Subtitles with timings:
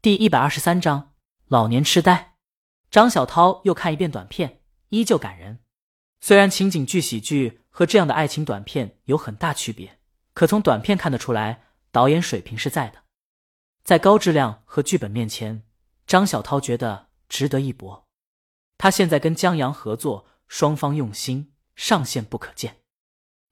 [0.00, 1.12] 第一百二十三章
[1.48, 2.36] 老年痴呆。
[2.88, 5.58] 张小涛又看一遍短片，依旧感人。
[6.20, 9.98] 虽然情景剧喜剧和这样的爱情短片有很大区别，
[10.34, 13.02] 可从短片看得出来，导演水平是在的。
[13.82, 15.64] 在高质量和剧本面前，
[16.06, 18.06] 张小涛觉得值得一搏。
[18.76, 22.76] 他现在跟江阳合作，双方用心，上限不可见。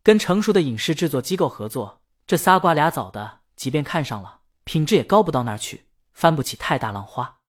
[0.04, 5.85] 跟成熟的影视制作机构合作，这仨瓜俩枣的，即便看上了，品质也高不到那儿去，
[6.16, 7.40] 翻不起太大浪花。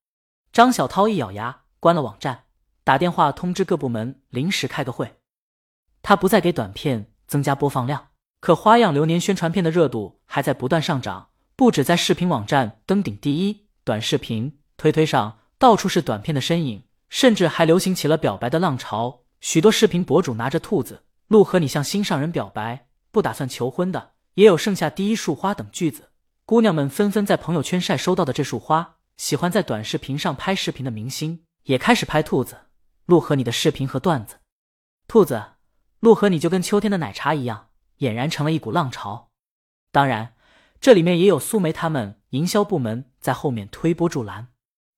[0.52, 2.44] 张小涛一咬牙，关了网站，
[2.84, 5.16] 打电话通知各部门临时开个会。
[6.02, 8.08] 他不再给短片增加播放量，
[8.40, 19.22] 可《花样流年》宣传片的热度还在不断上涨，不止在视频网站登顶第一，短视频推推上到处是短片的身影，甚至还流行起了表白的浪潮。
[19.40, 21.04] 许多视频博主拿着兔子。
[21.28, 26.07] 鹿和你向心上人表白，不打算求婚的也有剩下第一束花等句子，
[26.48, 28.96] 姑娘们纷纷在朋友圈晒收到的这束花。
[29.18, 32.68] 喜欢在短视频上拍视频的明星也开始拍兔子。
[33.04, 34.36] 陆和你的视频和段子，
[35.06, 35.44] 兔子，
[36.00, 39.28] 陆和你就跟秋天的奶茶一样，俨然成了一股浪潮。
[39.92, 40.36] 当然，
[40.80, 44.48] 这里面也有苏梅他们营销部门在后面推波助澜。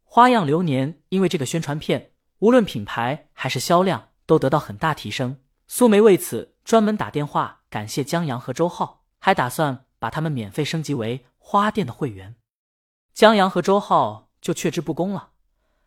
[0.04, 5.40] 花样流年因为这个宣传片，无论品牌还是销量都得到很大提升。
[5.66, 12.36] 苏梅为此专门打电话感谢江阳和周浩，还打算把他们免费升级为花店的会员。
[13.12, 15.32] 江阳和周浩就却之不恭了，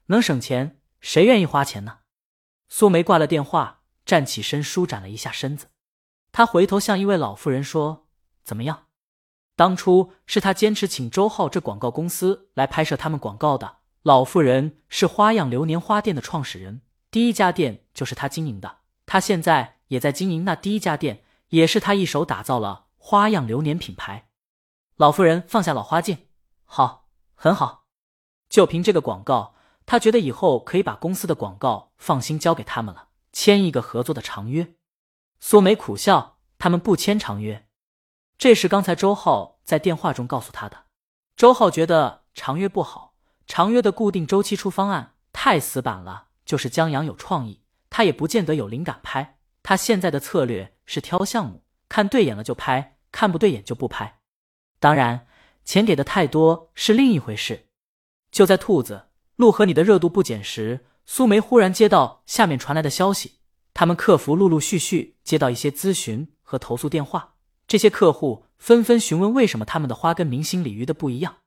[0.08, 2.00] 能省钱谁愿意花钱呢？
[2.68, 5.68] 苏梅挂了电话，站起身舒展了一下身子，
[6.34, 8.08] 她回头向一位老妇人说
[8.44, 8.88] ：“怎么样？
[9.56, 13.78] 当初是他坚持请周浩这广告公司来拍摄他们广告的。
[14.02, 24.30] 老妇人是花样流年花店的创始人，第一家店就是他经营的。”他现在也在经营那第一家店，也是他一手打造了花样流年品牌。
[24.98, 26.28] 老妇人放下老花镜，
[26.66, 27.86] 好，很好，
[28.48, 29.56] 就凭这个广告，
[29.88, 34.76] 他觉得以后可以把公司的广告放心交给他们了，签一个合作的长约。
[35.40, 37.68] 苏梅苦笑，他们不签长约。
[38.38, 40.86] 这是刚才周浩在电话中告诉他的。
[41.36, 43.16] 周浩觉得长约不好，
[43.48, 47.64] 长约的固定周期出方案太死板了，就是江阳有创意。
[47.90, 54.20] 他也不见得有灵感拍，他现在的策略是挑项目，看对眼了就拍，看不对眼就不拍。
[54.84, 55.26] 当然，
[55.64, 57.68] 钱给的太多是另一回事。
[58.34, 59.06] 就在兔子
[59.38, 63.40] 陆和你的热度不减时，苏梅忽然接到下面传来的消息，
[63.74, 67.36] 他们客服陆陆续续接到一些咨询和投诉电话，
[67.66, 71.38] 这些客户纷纷询问为什么他们的花跟明星鲤鱼的不一样。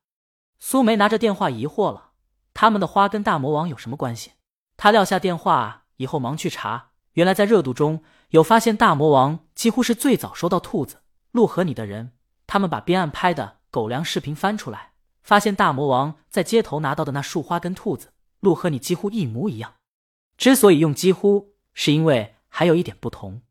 [0.58, 2.12] 苏梅拿着电话疑惑了，
[2.54, 4.30] 他们的花跟大魔王有什么关系？
[4.78, 5.82] 他撂下电话。
[5.98, 12.12] 以后忙去查，原来在热度中有发现，大魔王几乎是最早收到兔子鹿和你的人。
[12.46, 14.92] 他们把边岸拍的狗粮视频翻出来，
[15.22, 19.74] 发现大魔王在街头拿到的那束花跟兔子鹿和你几乎一模一样。
[20.36, 23.42] 之所以用几乎，是因为还有一点不同。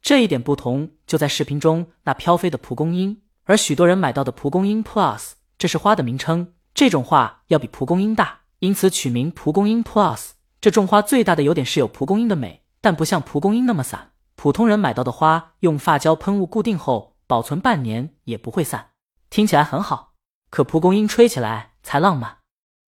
[0.00, 6.54] 这一点不同就在视频中那飘飞的蒲公英，而许多人买到的蒲公英 Plus，这是花的名称。
[6.72, 10.30] 这种花要比蒲公英大，因此取名蒲公英 Plus。
[10.60, 14.12] 这种花最大的优点是有蒲公英的美，但不像蒲公英那么散。
[14.36, 18.90] 普通人买到的花用发胶喷雾固定后，保存半年也不会散。
[19.30, 20.14] 听起来很好，
[20.50, 22.38] 可蒲公英吹起来才浪漫。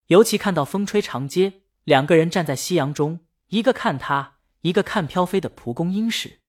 [0.07, 6.41] 尤其看到风吹长街，两个人站在夕阳中，一个看他，一个看飘飞的蒲公英时，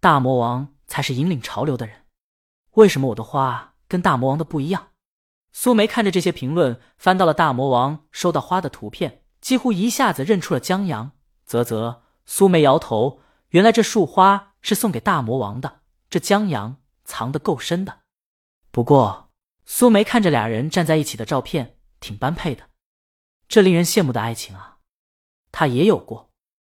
[0.00, 2.06] 大魔王才是引领潮流的人。
[2.74, 4.88] 为什么我的花跟大魔王的不一样？
[5.52, 9.24] 苏梅看着这些评论，翻到了大魔王收到花的图片。
[9.40, 11.10] 几乎一下子认出了江阳，
[11.44, 15.80] 啧啧，苏梅摇头，原来这束花是送给大魔王的。
[16.08, 18.00] 这江阳藏得够深的。
[18.70, 19.30] 不过，
[19.64, 22.70] 苏梅看着俩人站在一起的照片，挺般配的。
[23.48, 24.78] 这令人羡慕的爱情啊，
[25.50, 26.30] 他也有过。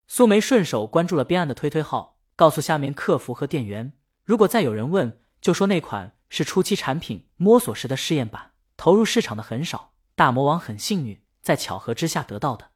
[0.07, 3.93] 苏梅顺手关注了边岸的推推号，告诉下面客服和店员，
[4.25, 9.93] 如果再有人问，就说那款是初期产品摸索时的试验版，投入市场的很少。
[10.15, 11.21] 大魔王很幸运。
[11.43, 12.71] 在巧合之下得到的，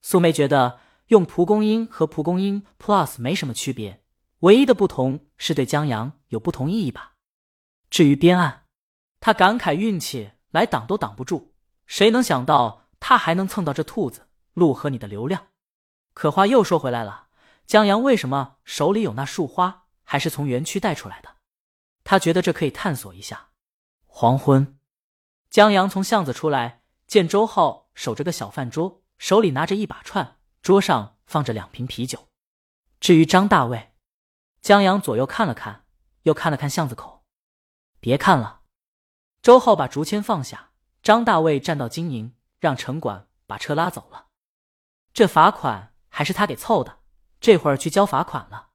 [0.00, 3.99] 苏梅觉得用蒲公英和蒲公英 Plus 没什么区别，
[4.40, 7.14] 唯一的不同是对江阳有不同意义吧。
[7.88, 8.66] 至于边岸，
[9.20, 11.54] 他感慨运气来挡都挡不住，
[11.86, 15.46] 谁能想到他还能蹭到这兔子鹿和你的流量？
[16.12, 17.28] 可话又说回来了，
[17.66, 21.36] 江阳为什么手里有那束花，还是从园区带出来的？
[22.04, 23.48] 他觉得这可以探索一下。
[24.06, 24.78] 黄昏，
[25.48, 27.88] 江阳从巷子出来，见周浩。
[27.92, 32.28] 守着个小饭桌，手里拿着一把串，桌上放着两瓶啤酒。
[32.98, 33.89] 至于张大卫，
[34.60, 35.86] 江阳左右看了看，
[36.22, 37.24] 又看了看巷子口，
[37.98, 38.60] 别看了。
[39.40, 40.72] 周浩把竹签放下，
[41.02, 44.26] 张大卫站到经营，让城管把车拉走了。
[45.14, 46.98] 这罚款还是他给凑的，
[47.40, 48.68] 这会儿去交罚款了。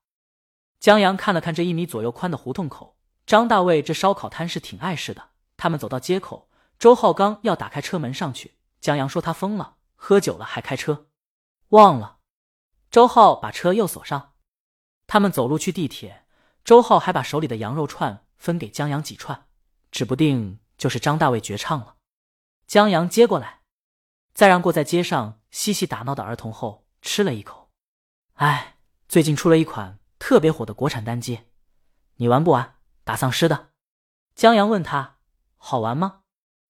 [0.80, 2.98] 江阳看了看这一米左右宽的胡同口，
[3.28, 5.30] 张大卫这烧烤摊是挺碍事的。
[5.56, 6.50] 他们走到街口，
[6.80, 11.08] 周浩刚要打开车门上去，江阳说他疯了，喝酒了还开车，
[11.70, 12.18] 忘了。
[12.90, 14.34] 周浩把车又锁上，
[15.08, 16.26] 他们走路去地铁，
[16.64, 19.48] 周浩还把手里的羊肉串分给江阳几串，
[19.92, 21.96] 指不定就是张大卫绝唱了。
[22.68, 23.62] 江阳接过来，
[24.34, 27.70] 再让过在街上嬉戏打闹的儿童后吃了一口。
[28.34, 31.42] 哎，最近出了一款特别火的国产单机，
[32.16, 32.76] 你玩不玩？
[33.04, 33.70] 打丧尸的。
[34.34, 35.18] 江阳问他
[35.58, 36.22] 好玩吗？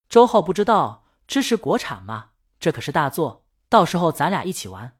[0.10, 4.98] 周浩不知道，支持国产嘛，这可是大作，到时候咱俩一起玩。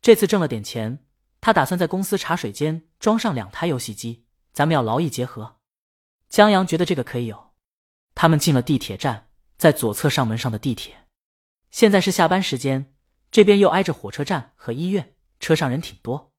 [0.00, 1.04] 这次挣了点钱，
[1.40, 5.56] 他打算在公司茶水间装上两台游戏机，咱们要劳逸结合。
[6.28, 7.52] 江阳觉得这个可以有。
[8.14, 9.28] 他们进了地铁站。
[9.60, 11.06] 在左侧上门上的地铁，
[11.70, 12.94] 现在是下班时间，
[13.30, 16.32] 这边又挨着火车站和医院，车上人挺多，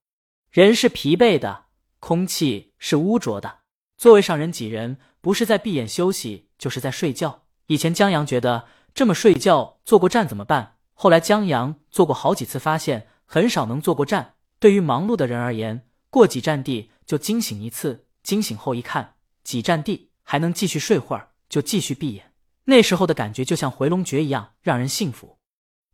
[0.50, 1.66] 人是疲惫的，
[2.00, 3.60] 空气是污浊的，
[3.96, 7.44] 座位上人挤人，不是在闭眼休息，就是在睡觉。
[7.66, 10.78] 以前江阳觉得这么睡觉坐过站怎么办？
[10.92, 14.34] 后来江阳坐过好几次，发现很少能坐过站。
[14.62, 22.32] 对于忙碌的人而言，过几站地就惊醒一次，惊醒后一看几站地还能继续睡会儿，就继续闭眼。
[22.66, 25.40] 那时候的感觉就像回龙诀一样，让人幸福。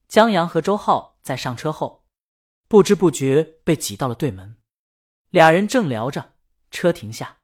[0.07, 2.05] 江阳和周浩在上车后，
[2.69, 4.57] 不知不觉被挤到了对门。
[5.31, 6.35] 俩人正聊着，
[6.71, 7.39] 车停下。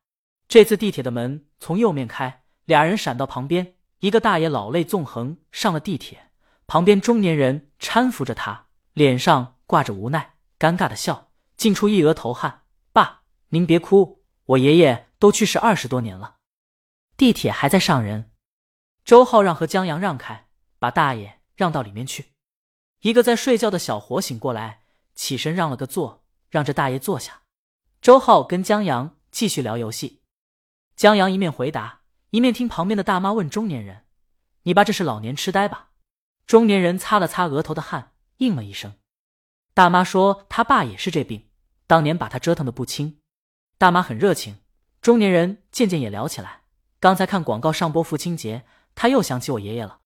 [0.46, 3.76] 这次地铁的门从右面开，俩人闪到旁边。
[4.00, 6.28] 一个大爷老泪纵横上了地铁，
[6.66, 10.33] 旁边中年人搀扶着他，脸上挂着无奈、
[10.64, 12.62] 尴尬的笑，浸出一额头汗。
[12.90, 16.36] 爸，您别哭，我爷爷都去世二十多年了。
[17.18, 18.32] 地铁还在上人。
[19.04, 22.32] 周浩让和江阳让开，把大爷让到里面去。
[23.00, 24.84] 一个在睡觉的小伙醒过来，
[25.14, 27.42] 起身让了个座，让这大爷坐下。
[28.00, 30.22] 周浩跟江阳继续聊游戏。
[30.96, 32.00] 江阳一面回答，
[32.30, 34.06] 一面听旁边的大妈问中年人
[34.64, 35.90] ：“你爸这是老年痴呆吧？”
[36.48, 38.94] 中年人擦了擦额头的汗，应了一声。
[39.74, 41.48] 大妈说：“他爸也是这病，
[41.86, 43.18] 当年把他折腾的不轻。”
[43.76, 44.58] 大妈很热情，
[45.02, 46.60] 中年人渐渐也聊起来。
[47.00, 48.64] 刚才看广告上播父亲节。
[48.96, 49.98] 他又想起我爷爷了。